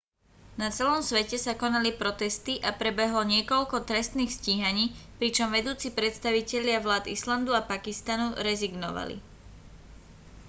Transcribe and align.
na 0.61 0.67
celom 0.77 1.01
svete 1.09 1.37
sa 1.45 1.53
konali 1.61 1.91
protesty 2.01 2.53
a 2.67 2.73
prebehlo 2.81 3.21
niekoľko 3.33 3.77
trestných 3.89 4.33
stíhaní 4.37 4.85
pričom 5.21 5.47
vedúci 5.57 5.87
predstavitelia 5.99 6.77
vlád 6.85 7.03
islandu 7.15 7.51
a 7.55 7.61
pakistanu 7.71 8.27
rezignovali 8.47 9.17